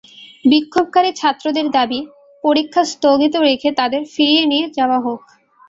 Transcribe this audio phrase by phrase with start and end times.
[0.45, 1.99] বিক্ষোভকারী ছাত্রদের দাবি,
[2.43, 5.21] পরীক্ষা স্থগিত রেখে তাঁদের ফিরিয়ে নিয়ে যাওয়া হোক।